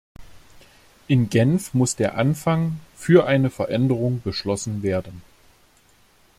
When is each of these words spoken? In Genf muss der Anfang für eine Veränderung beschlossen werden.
In 1.07 1.29
Genf 1.29 1.75
muss 1.75 1.95
der 1.95 2.17
Anfang 2.17 2.79
für 2.95 3.27
eine 3.27 3.51
Veränderung 3.51 4.19
beschlossen 4.23 4.81
werden. 4.81 5.21